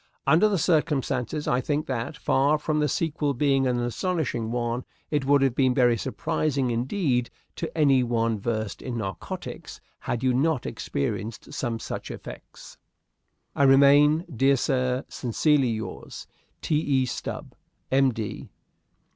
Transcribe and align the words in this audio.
"Under 0.25 0.49
the 0.49 0.57
circumstances, 0.57 1.47
I 1.47 1.61
think 1.61 1.85
that, 1.85 2.17
far 2.17 2.57
from 2.57 2.79
the 2.79 2.87
sequel 2.87 3.35
being 3.35 3.67
an 3.67 3.77
astonishing 3.79 4.49
one, 4.49 4.83
it 5.11 5.25
would 5.25 5.43
have 5.43 5.53
been 5.53 5.75
very 5.75 5.95
surprising 5.95 6.71
indeed 6.71 7.29
to 7.57 7.77
any 7.77 8.01
one 8.01 8.39
versed 8.39 8.81
in 8.81 8.97
narcotics 8.97 9.79
had 9.99 10.23
you 10.23 10.33
not 10.33 10.65
experienced 10.65 11.53
some 11.53 11.77
such 11.77 12.09
effects. 12.09 12.79
I 13.55 13.61
remain, 13.61 14.25
dear 14.35 14.57
sir, 14.57 15.05
sincerely 15.07 15.69
yours, 15.69 16.25
"T. 16.63 16.77
E. 16.79 17.05
Stube, 17.05 17.55
M. 17.91 18.11
D. 18.11 18.49